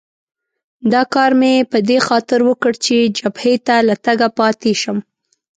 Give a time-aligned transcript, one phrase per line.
[0.93, 4.97] دا کار مې په دې خاطر وکړ چې جبهې ته له تګه پاتې شم.